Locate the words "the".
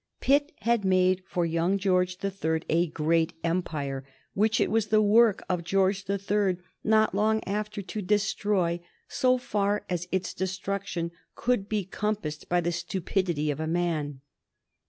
2.21-2.31, 4.87-4.99, 6.05-6.17, 12.61-12.71